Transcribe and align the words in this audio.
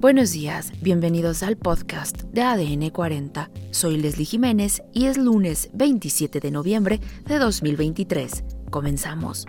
Buenos 0.00 0.30
días, 0.30 0.70
bienvenidos 0.80 1.42
al 1.42 1.56
podcast 1.56 2.22
de 2.22 2.42
ADN 2.42 2.90
40. 2.90 3.50
Soy 3.72 3.96
Leslie 3.96 4.26
Jiménez 4.26 4.80
y 4.92 5.06
es 5.06 5.18
lunes 5.18 5.70
27 5.72 6.38
de 6.38 6.52
noviembre 6.52 7.00
de 7.26 7.38
2023. 7.40 8.44
Comenzamos. 8.70 9.46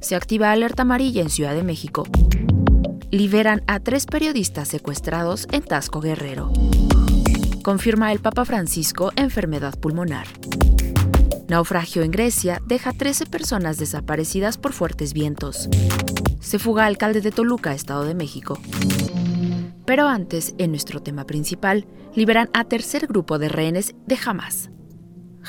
Se 0.00 0.14
activa 0.14 0.52
alerta 0.52 0.82
amarilla 0.82 1.22
en 1.22 1.30
Ciudad 1.30 1.54
de 1.54 1.62
México. 1.62 2.06
Liberan 3.10 3.62
a 3.66 3.80
tres 3.80 4.04
periodistas 4.04 4.68
secuestrados 4.68 5.48
en 5.50 5.62
Tasco 5.62 6.02
Guerrero. 6.02 6.52
Confirma 7.62 8.12
el 8.12 8.18
Papa 8.18 8.44
Francisco 8.44 9.10
enfermedad 9.16 9.80
pulmonar. 9.80 10.26
Naufragio 11.48 12.02
en 12.02 12.10
Grecia 12.10 12.60
deja 12.66 12.92
13 12.92 13.24
personas 13.24 13.78
desaparecidas 13.78 14.58
por 14.58 14.74
fuertes 14.74 15.14
vientos. 15.14 15.70
Se 16.40 16.58
fuga 16.58 16.84
alcalde 16.84 17.22
de 17.22 17.30
Toluca, 17.30 17.72
Estado 17.72 18.04
de 18.04 18.14
México. 18.14 18.58
Pero 19.86 20.08
antes, 20.08 20.54
en 20.58 20.70
nuestro 20.70 21.00
tema 21.00 21.24
principal, 21.24 21.86
liberan 22.14 22.50
a 22.52 22.64
tercer 22.64 23.06
grupo 23.06 23.38
de 23.38 23.48
rehenes 23.48 23.94
de 24.06 24.18
Hamas. 24.24 24.70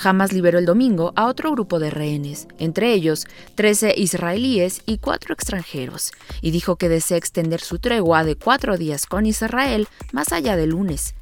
Hamas 0.03 0.31
liberó 0.31 0.59
el 0.59 0.65
domingo 0.67 1.11
a 1.15 1.25
otro 1.25 1.51
grupo 1.51 1.79
de 1.79 1.89
rehenes, 1.89 2.47
entre 2.59 2.93
ellos 2.93 3.25
13 3.55 3.95
israelíes 3.97 4.83
y 4.85 4.99
4 4.99 5.33
extranjeros, 5.33 6.11
y 6.41 6.51
dijo 6.51 6.75
que 6.75 6.87
desea 6.87 7.17
extender 7.17 7.61
su 7.61 7.79
tregua 7.79 8.23
de 8.23 8.35
cuatro 8.35 8.77
días 8.77 9.07
con 9.07 9.25
Israel 9.25 9.87
más 10.11 10.31
allá 10.31 10.55
del 10.55 10.69
lunes. 10.69 11.15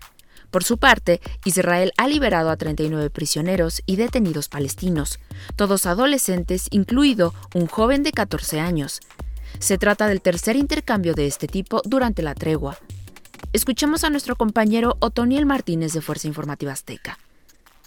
Por 0.51 0.65
su 0.65 0.77
parte, 0.77 1.21
Israel 1.45 1.93
ha 1.97 2.07
liberado 2.07 2.49
a 2.49 2.57
39 2.57 3.09
prisioneros 3.09 3.81
y 3.85 3.95
detenidos 3.95 4.49
palestinos, 4.49 5.19
todos 5.55 5.85
adolescentes, 5.85 6.67
incluido 6.71 7.33
un 7.53 7.67
joven 7.67 8.03
de 8.03 8.11
14 8.11 8.59
años. 8.59 8.99
Se 9.59 9.77
trata 9.77 10.07
del 10.07 10.21
tercer 10.21 10.57
intercambio 10.57 11.13
de 11.13 11.27
este 11.27 11.47
tipo 11.47 11.81
durante 11.85 12.21
la 12.21 12.35
tregua, 12.35 12.77
Escuchemos 13.55 14.03
a 14.03 14.09
nuestro 14.09 14.35
compañero 14.35 14.97
Otoniel 14.99 15.45
Martínez 15.45 15.93
de 15.93 16.01
Fuerza 16.01 16.27
Informativa 16.27 16.73
Azteca 16.73 17.17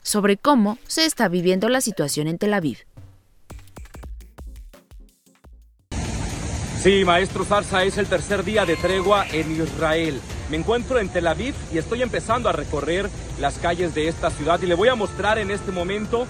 sobre 0.01 0.39
cómo 0.39 0.79
se 0.87 1.05
está 1.05 1.29
viviendo 1.29 1.69
la 1.69 1.83
situación 1.83 2.27
en 2.27 2.39
Tel 2.39 2.55
Aviv. 2.55 2.79
Sí, 6.81 7.05
maestro 7.05 7.45
Zarza, 7.45 7.85
es 7.85 7.99
el 7.99 8.07
tercer 8.07 8.45
día 8.45 8.65
de 8.65 8.77
tregua 8.77 9.27
en 9.31 9.63
Israel. 9.63 10.19
Me 10.51 10.57
encuentro 10.57 11.01
en 11.01 11.11
Tel 11.11 11.27
Aviv 11.27 11.55
y 11.71 11.77
estoy 11.77 12.01
empezando 12.01 12.49
a 12.49 12.53
recorrer 12.53 13.11
las 13.39 13.59
calles 13.59 13.95
de 13.95 14.09
esta 14.09 14.31
ciudad 14.31 14.63
y 14.63 14.67
le 14.67 14.75
voy 14.75 14.89
a 14.89 14.95
mostrar 14.95 15.37
en 15.37 15.51
este 15.51 15.71
momento 15.71 16.27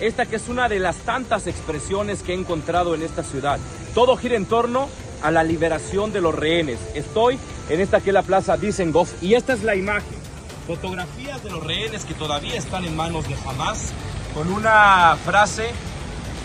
esta 0.00 0.24
que 0.24 0.36
es 0.36 0.48
una 0.48 0.66
de 0.70 0.78
las 0.78 0.96
tantas 1.00 1.46
expresiones 1.46 2.22
que 2.22 2.32
he 2.32 2.36
encontrado 2.36 2.94
en 2.94 3.02
esta 3.02 3.22
ciudad. 3.22 3.58
Todo 3.92 4.16
gira 4.16 4.36
en 4.36 4.46
torno 4.46 4.88
a 5.20 5.30
la 5.30 5.44
liberación 5.44 6.10
de 6.10 6.22
los 6.22 6.34
rehenes. 6.34 6.78
Estoy 6.94 7.38
en 7.68 7.80
esta 7.80 8.00
que 8.00 8.10
es 8.10 8.14
la 8.14 8.22
plaza 8.22 8.56
Dizengoff 8.56 9.22
y 9.22 9.34
esta 9.34 9.52
es 9.52 9.62
la 9.62 9.74
imagen. 9.74 10.18
Fotografías 10.66 11.42
de 11.42 11.50
los 11.50 11.64
rehenes 11.64 12.04
que 12.04 12.14
todavía 12.14 12.56
están 12.56 12.84
en 12.84 12.96
manos 12.96 13.26
de 13.28 13.34
Hamas 13.46 13.92
con 14.34 14.52
una 14.52 15.16
frase 15.24 15.70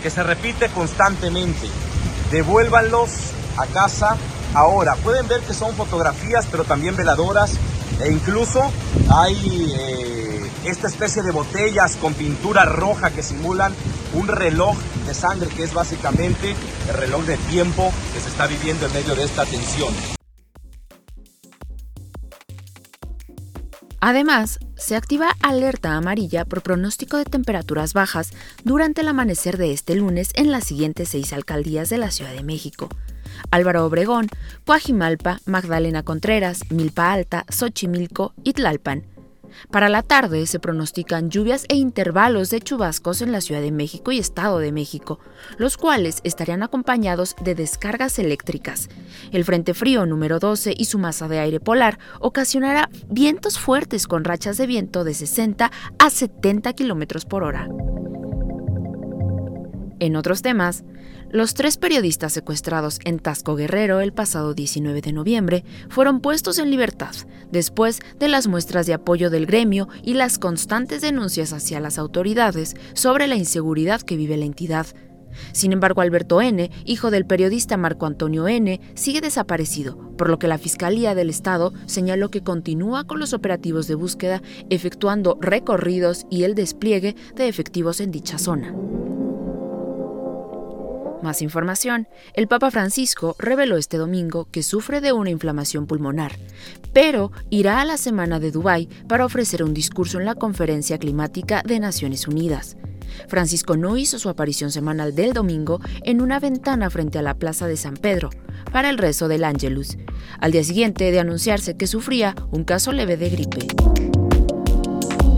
que 0.02 0.10
se 0.10 0.22
repite 0.22 0.68
constantemente. 0.68 1.68
Devuélvanlos 2.30 3.10
a 3.56 3.66
casa 3.66 4.16
ahora. 4.54 4.96
Pueden 4.96 5.28
ver 5.28 5.40
que 5.40 5.54
son 5.54 5.74
fotografías, 5.74 6.46
pero 6.50 6.64
también 6.64 6.96
veladoras 6.96 7.52
e 8.02 8.10
incluso 8.10 8.70
hay 9.08 9.72
eh, 9.78 10.50
esta 10.64 10.88
especie 10.88 11.22
de 11.22 11.30
botellas 11.30 11.96
con 11.96 12.14
pintura 12.14 12.64
roja 12.64 13.10
que 13.10 13.22
simulan 13.22 13.74
un 14.14 14.26
reloj 14.26 14.76
de 15.06 15.14
sangre 15.14 15.48
que 15.48 15.62
es 15.62 15.74
básicamente 15.74 16.54
el 16.88 16.94
reloj 16.94 17.24
de 17.24 17.36
tiempo 17.36 17.92
que 18.12 18.20
se 18.20 18.28
está 18.28 18.46
viviendo 18.46 18.86
en 18.86 18.92
medio 18.92 19.14
de 19.14 19.24
esta 19.24 19.44
tensión. 19.44 19.94
Además, 24.06 24.58
se 24.76 24.96
activa 24.96 25.30
alerta 25.40 25.96
amarilla 25.96 26.44
por 26.44 26.60
pronóstico 26.60 27.16
de 27.16 27.24
temperaturas 27.24 27.94
bajas 27.94 28.32
durante 28.62 29.00
el 29.00 29.08
amanecer 29.08 29.56
de 29.56 29.72
este 29.72 29.94
lunes 29.94 30.32
en 30.34 30.52
las 30.52 30.64
siguientes 30.64 31.08
seis 31.08 31.32
alcaldías 31.32 31.88
de 31.88 31.96
la 31.96 32.10
Ciudad 32.10 32.34
de 32.34 32.42
México. 32.42 32.90
Álvaro 33.50 33.86
Obregón, 33.86 34.28
Coajimalpa, 34.66 35.40
Magdalena 35.46 36.02
Contreras, 36.02 36.70
Milpa 36.70 37.14
Alta, 37.14 37.46
Xochimilco 37.48 38.34
y 38.44 38.52
Tlalpan. 38.52 39.06
Para 39.70 39.88
la 39.88 40.02
tarde 40.02 40.46
se 40.46 40.58
pronostican 40.58 41.30
lluvias 41.30 41.64
e 41.68 41.76
intervalos 41.76 42.50
de 42.50 42.60
chubascos 42.60 43.22
en 43.22 43.32
la 43.32 43.40
Ciudad 43.40 43.60
de 43.60 43.72
México 43.72 44.12
y 44.12 44.18
Estado 44.18 44.58
de 44.58 44.72
México, 44.72 45.20
los 45.58 45.76
cuales 45.76 46.20
estarían 46.24 46.62
acompañados 46.62 47.36
de 47.42 47.54
descargas 47.54 48.18
eléctricas. 48.18 48.88
El 49.32 49.44
Frente 49.44 49.74
Frío 49.74 50.06
número 50.06 50.38
12 50.38 50.74
y 50.76 50.84
su 50.86 50.98
masa 50.98 51.28
de 51.28 51.38
aire 51.38 51.60
polar 51.60 51.98
ocasionará 52.20 52.88
vientos 53.08 53.58
fuertes 53.58 54.06
con 54.06 54.24
rachas 54.24 54.56
de 54.56 54.66
viento 54.66 55.04
de 55.04 55.14
60 55.14 55.70
a 55.98 56.10
70 56.10 56.72
kilómetros 56.72 57.24
por 57.24 57.42
hora. 57.42 57.68
En 60.04 60.16
otros 60.16 60.42
temas, 60.42 60.84
los 61.30 61.54
tres 61.54 61.78
periodistas 61.78 62.34
secuestrados 62.34 62.98
en 63.06 63.18
Tasco 63.18 63.56
Guerrero 63.56 64.00
el 64.00 64.12
pasado 64.12 64.52
19 64.52 65.00
de 65.00 65.14
noviembre 65.14 65.64
fueron 65.88 66.20
puestos 66.20 66.58
en 66.58 66.70
libertad 66.70 67.14
después 67.50 68.00
de 68.18 68.28
las 68.28 68.46
muestras 68.46 68.84
de 68.84 68.92
apoyo 68.92 69.30
del 69.30 69.46
gremio 69.46 69.88
y 70.02 70.12
las 70.12 70.38
constantes 70.38 71.00
denuncias 71.00 71.54
hacia 71.54 71.80
las 71.80 71.96
autoridades 71.96 72.74
sobre 72.92 73.28
la 73.28 73.36
inseguridad 73.36 74.02
que 74.02 74.18
vive 74.18 74.36
la 74.36 74.44
entidad. 74.44 74.88
Sin 75.52 75.72
embargo, 75.72 76.02
Alberto 76.02 76.42
N., 76.42 76.70
hijo 76.84 77.10
del 77.10 77.24
periodista 77.24 77.78
Marco 77.78 78.04
Antonio 78.04 78.46
N., 78.46 78.78
sigue 78.92 79.22
desaparecido, 79.22 79.96
por 80.18 80.28
lo 80.28 80.38
que 80.38 80.48
la 80.48 80.58
Fiscalía 80.58 81.14
del 81.14 81.30
Estado 81.30 81.72
señaló 81.86 82.30
que 82.30 82.42
continúa 82.42 83.04
con 83.04 83.20
los 83.20 83.32
operativos 83.32 83.88
de 83.88 83.94
búsqueda, 83.94 84.42
efectuando 84.68 85.38
recorridos 85.40 86.26
y 86.30 86.42
el 86.42 86.54
despliegue 86.54 87.16
de 87.36 87.48
efectivos 87.48 88.00
en 88.00 88.10
dicha 88.10 88.36
zona. 88.36 88.74
Más 91.24 91.40
información. 91.40 92.06
El 92.34 92.48
Papa 92.48 92.70
Francisco 92.70 93.34
reveló 93.38 93.78
este 93.78 93.96
domingo 93.96 94.46
que 94.50 94.62
sufre 94.62 95.00
de 95.00 95.14
una 95.14 95.30
inflamación 95.30 95.86
pulmonar, 95.86 96.32
pero 96.92 97.32
irá 97.48 97.80
a 97.80 97.86
la 97.86 97.96
semana 97.96 98.40
de 98.40 98.50
Dubái 98.50 98.90
para 99.08 99.24
ofrecer 99.24 99.64
un 99.64 99.72
discurso 99.72 100.18
en 100.18 100.26
la 100.26 100.34
Conferencia 100.34 100.98
Climática 100.98 101.62
de 101.64 101.80
Naciones 101.80 102.28
Unidas. 102.28 102.76
Francisco 103.26 103.74
no 103.78 103.96
hizo 103.96 104.18
su 104.18 104.28
aparición 104.28 104.70
semanal 104.70 105.14
del 105.14 105.32
domingo 105.32 105.80
en 106.02 106.20
una 106.20 106.40
ventana 106.40 106.90
frente 106.90 107.18
a 107.18 107.22
la 107.22 107.38
Plaza 107.38 107.66
de 107.68 107.78
San 107.78 107.96
Pedro 107.96 108.28
para 108.70 108.90
el 108.90 108.98
rezo 108.98 109.26
del 109.26 109.44
Angelus, 109.44 109.96
al 110.40 110.52
día 110.52 110.62
siguiente 110.62 111.10
de 111.10 111.20
anunciarse 111.20 111.78
que 111.78 111.86
sufría 111.86 112.34
un 112.50 112.64
caso 112.64 112.92
leve 112.92 113.16
de 113.16 113.30
gripe. 113.30 114.23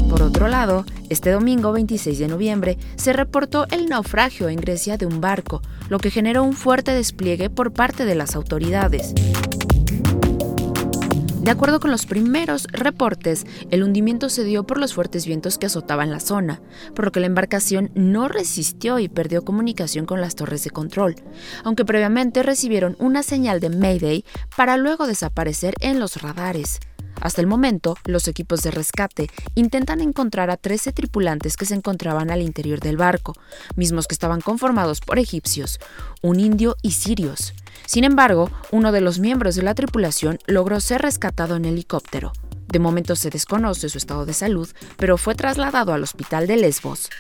Por 0.08 0.22
otro 0.22 0.48
lado, 0.48 0.84
este 1.08 1.30
domingo 1.30 1.72
26 1.72 2.18
de 2.18 2.28
noviembre 2.28 2.78
se 2.96 3.12
reportó 3.12 3.66
el 3.70 3.86
naufragio 3.86 4.48
en 4.48 4.56
Grecia 4.56 4.96
de 4.96 5.06
un 5.06 5.20
barco, 5.20 5.62
lo 5.88 5.98
que 5.98 6.10
generó 6.10 6.42
un 6.44 6.52
fuerte 6.52 6.92
despliegue 6.92 7.50
por 7.50 7.72
parte 7.72 8.04
de 8.04 8.14
las 8.14 8.36
autoridades. 8.36 9.14
De 11.46 11.52
acuerdo 11.52 11.78
con 11.78 11.92
los 11.92 12.06
primeros 12.06 12.66
reportes, 12.72 13.46
el 13.70 13.84
hundimiento 13.84 14.28
se 14.28 14.42
dio 14.42 14.64
por 14.64 14.78
los 14.78 14.94
fuertes 14.94 15.26
vientos 15.26 15.58
que 15.58 15.66
azotaban 15.66 16.10
la 16.10 16.18
zona, 16.18 16.60
por 16.92 17.04
lo 17.04 17.12
que 17.12 17.20
la 17.20 17.26
embarcación 17.26 17.92
no 17.94 18.26
resistió 18.26 18.98
y 18.98 19.08
perdió 19.08 19.44
comunicación 19.44 20.06
con 20.06 20.20
las 20.20 20.34
torres 20.34 20.64
de 20.64 20.70
control, 20.70 21.14
aunque 21.62 21.84
previamente 21.84 22.42
recibieron 22.42 22.96
una 22.98 23.22
señal 23.22 23.60
de 23.60 23.70
Mayday 23.70 24.24
para 24.56 24.76
luego 24.76 25.06
desaparecer 25.06 25.74
en 25.78 26.00
los 26.00 26.20
radares. 26.20 26.80
Hasta 27.20 27.40
el 27.40 27.46
momento, 27.46 27.96
los 28.04 28.28
equipos 28.28 28.62
de 28.62 28.70
rescate 28.70 29.28
intentan 29.54 30.00
encontrar 30.00 30.50
a 30.50 30.56
13 30.56 30.92
tripulantes 30.92 31.56
que 31.56 31.66
se 31.66 31.74
encontraban 31.74 32.30
al 32.30 32.42
interior 32.42 32.80
del 32.80 32.96
barco, 32.96 33.34
mismos 33.74 34.06
que 34.06 34.14
estaban 34.14 34.40
conformados 34.40 35.00
por 35.00 35.18
egipcios, 35.18 35.80
un 36.22 36.40
indio 36.40 36.76
y 36.82 36.92
sirios. 36.92 37.54
Sin 37.86 38.04
embargo, 38.04 38.50
uno 38.70 38.92
de 38.92 39.00
los 39.00 39.18
miembros 39.18 39.54
de 39.54 39.62
la 39.62 39.74
tripulación 39.74 40.38
logró 40.46 40.80
ser 40.80 41.02
rescatado 41.02 41.56
en 41.56 41.64
helicóptero. 41.64 42.32
De 42.68 42.78
momento 42.78 43.16
se 43.16 43.30
desconoce 43.30 43.88
su 43.88 43.98
estado 43.98 44.26
de 44.26 44.34
salud, 44.34 44.68
pero 44.96 45.16
fue 45.18 45.34
trasladado 45.34 45.92
al 45.92 46.02
hospital 46.02 46.46
de 46.46 46.56
Lesbos. 46.56 47.10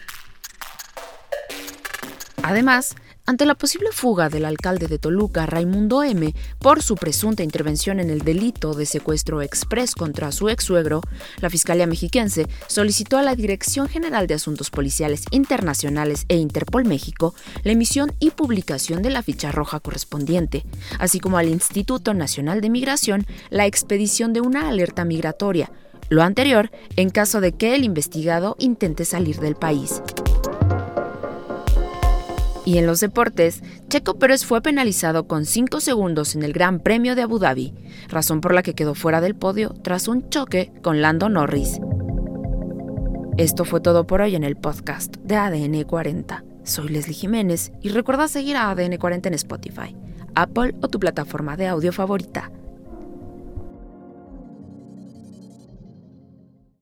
Además, 2.42 2.94
ante 3.26 3.44
la 3.44 3.56
posible 3.56 3.88
fuga 3.92 4.28
del 4.28 4.44
alcalde 4.44 4.86
de 4.86 4.98
Toluca, 4.98 5.46
Raimundo 5.46 6.04
M., 6.04 6.32
por 6.60 6.80
su 6.80 6.94
presunta 6.94 7.42
intervención 7.42 7.98
en 7.98 8.08
el 8.08 8.20
delito 8.20 8.72
de 8.74 8.86
secuestro 8.86 9.42
express 9.42 9.94
contra 9.94 10.30
su 10.30 10.48
ex 10.48 10.64
suegro, 10.64 11.00
la 11.40 11.50
Fiscalía 11.50 11.88
Mexiquense 11.88 12.46
solicitó 12.68 13.18
a 13.18 13.22
la 13.22 13.34
Dirección 13.34 13.88
General 13.88 14.28
de 14.28 14.34
Asuntos 14.34 14.70
Policiales 14.70 15.24
Internacionales 15.32 16.24
e 16.28 16.36
Interpol 16.36 16.84
México 16.84 17.34
la 17.64 17.72
emisión 17.72 18.12
y 18.20 18.30
publicación 18.30 19.02
de 19.02 19.10
la 19.10 19.22
ficha 19.22 19.50
roja 19.50 19.80
correspondiente, 19.80 20.64
así 21.00 21.18
como 21.18 21.36
al 21.36 21.48
Instituto 21.48 22.14
Nacional 22.14 22.60
de 22.60 22.70
Migración 22.70 23.26
la 23.50 23.66
expedición 23.66 24.32
de 24.32 24.40
una 24.40 24.68
alerta 24.68 25.04
migratoria, 25.04 25.72
lo 26.08 26.22
anterior 26.22 26.70
en 26.94 27.10
caso 27.10 27.40
de 27.40 27.52
que 27.52 27.74
el 27.74 27.84
investigado 27.84 28.54
intente 28.60 29.04
salir 29.04 29.40
del 29.40 29.56
país. 29.56 30.00
Y 32.66 32.78
en 32.78 32.86
los 32.86 32.98
deportes, 32.98 33.62
Checo 33.88 34.18
Pérez 34.18 34.44
fue 34.44 34.60
penalizado 34.60 35.28
con 35.28 35.46
5 35.46 35.80
segundos 35.80 36.34
en 36.34 36.42
el 36.42 36.52
Gran 36.52 36.80
Premio 36.80 37.14
de 37.14 37.22
Abu 37.22 37.38
Dhabi, 37.38 37.72
razón 38.08 38.40
por 38.40 38.52
la 38.52 38.64
que 38.64 38.74
quedó 38.74 38.96
fuera 38.96 39.20
del 39.20 39.36
podio 39.36 39.70
tras 39.84 40.08
un 40.08 40.28
choque 40.30 40.72
con 40.82 41.00
Lando 41.00 41.28
Norris. 41.28 41.78
Esto 43.36 43.64
fue 43.64 43.80
todo 43.80 44.08
por 44.08 44.20
hoy 44.20 44.34
en 44.34 44.42
el 44.42 44.56
podcast 44.56 45.14
de 45.18 45.36
ADN 45.36 45.84
40. 45.84 46.42
Soy 46.64 46.88
Leslie 46.88 47.14
Jiménez 47.14 47.70
y 47.82 47.90
recuerda 47.90 48.26
seguir 48.26 48.56
a 48.56 48.68
ADN 48.70 48.96
40 48.96 49.28
en 49.28 49.34
Spotify, 49.34 49.96
Apple 50.34 50.74
o 50.82 50.88
tu 50.88 50.98
plataforma 50.98 51.56
de 51.56 51.68
audio 51.68 51.92
favorita. 51.92 52.50